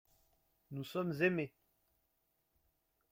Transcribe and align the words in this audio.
Nous 0.71 0.83
sommes 0.83 1.21
aimés. 1.21 1.53